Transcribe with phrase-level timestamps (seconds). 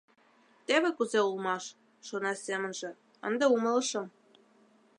[0.65, 1.63] «Теве кузе улмаш,—
[2.07, 2.89] шона семынже,—
[3.27, 4.05] ынде умылышым».